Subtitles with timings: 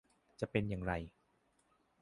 [0.39, 0.93] จะเป็นอย่างไร